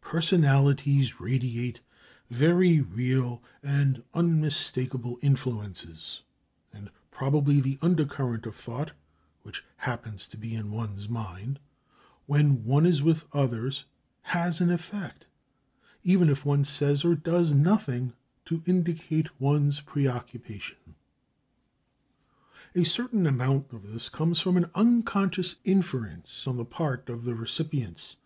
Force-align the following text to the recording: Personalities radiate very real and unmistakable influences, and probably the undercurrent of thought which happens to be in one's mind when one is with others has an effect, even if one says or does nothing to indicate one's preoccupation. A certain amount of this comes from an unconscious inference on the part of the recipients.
Personalities 0.00 1.20
radiate 1.20 1.82
very 2.30 2.80
real 2.80 3.42
and 3.62 4.02
unmistakable 4.14 5.18
influences, 5.20 6.22
and 6.72 6.88
probably 7.10 7.60
the 7.60 7.78
undercurrent 7.82 8.46
of 8.46 8.54
thought 8.54 8.92
which 9.42 9.62
happens 9.76 10.26
to 10.28 10.38
be 10.38 10.54
in 10.54 10.70
one's 10.70 11.06
mind 11.06 11.60
when 12.24 12.64
one 12.64 12.86
is 12.86 13.02
with 13.02 13.26
others 13.34 13.84
has 14.22 14.58
an 14.58 14.70
effect, 14.70 15.26
even 16.02 16.30
if 16.30 16.46
one 16.46 16.64
says 16.64 17.04
or 17.04 17.14
does 17.14 17.52
nothing 17.52 18.14
to 18.46 18.62
indicate 18.64 19.38
one's 19.38 19.80
preoccupation. 19.82 20.94
A 22.74 22.84
certain 22.84 23.26
amount 23.26 23.70
of 23.70 23.92
this 23.92 24.08
comes 24.08 24.40
from 24.40 24.56
an 24.56 24.70
unconscious 24.74 25.56
inference 25.62 26.46
on 26.48 26.56
the 26.56 26.64
part 26.64 27.10
of 27.10 27.24
the 27.24 27.34
recipients. 27.34 28.16